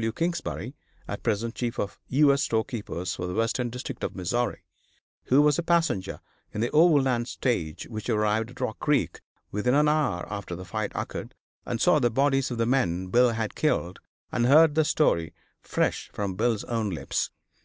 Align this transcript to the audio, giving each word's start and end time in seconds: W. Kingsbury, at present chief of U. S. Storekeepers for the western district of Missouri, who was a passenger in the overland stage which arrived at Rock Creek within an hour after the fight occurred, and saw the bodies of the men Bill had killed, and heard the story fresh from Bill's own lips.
W. 0.00 0.12
Kingsbury, 0.12 0.76
at 1.08 1.24
present 1.24 1.56
chief 1.56 1.76
of 1.76 1.98
U. 2.06 2.32
S. 2.32 2.44
Storekeepers 2.44 3.16
for 3.16 3.26
the 3.26 3.34
western 3.34 3.68
district 3.68 4.04
of 4.04 4.14
Missouri, 4.14 4.62
who 5.24 5.42
was 5.42 5.58
a 5.58 5.62
passenger 5.64 6.20
in 6.54 6.60
the 6.60 6.70
overland 6.70 7.26
stage 7.26 7.88
which 7.88 8.08
arrived 8.08 8.50
at 8.50 8.60
Rock 8.60 8.78
Creek 8.78 9.20
within 9.50 9.74
an 9.74 9.88
hour 9.88 10.24
after 10.32 10.54
the 10.54 10.64
fight 10.64 10.92
occurred, 10.94 11.34
and 11.66 11.80
saw 11.80 11.98
the 11.98 12.10
bodies 12.10 12.52
of 12.52 12.58
the 12.58 12.64
men 12.64 13.08
Bill 13.08 13.30
had 13.30 13.56
killed, 13.56 13.98
and 14.30 14.46
heard 14.46 14.76
the 14.76 14.84
story 14.84 15.34
fresh 15.60 16.12
from 16.14 16.36
Bill's 16.36 16.62
own 16.62 16.90
lips. 16.90 17.30